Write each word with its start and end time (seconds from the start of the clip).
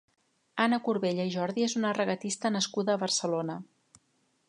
Anna 0.63 0.79
Corbella 0.87 1.27
i 1.29 1.35
Jordi 1.35 1.67
és 1.67 1.77
una 1.81 1.93
regatista 1.99 2.53
nascuda 2.57 2.97
a 2.97 3.05
Barcelona. 3.07 3.61